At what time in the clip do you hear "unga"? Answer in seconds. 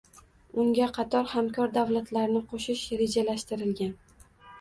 0.61-0.85